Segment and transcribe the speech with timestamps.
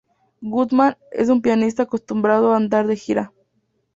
[0.41, 3.31] Goodman es un pianista acostumbrado a andar de gira.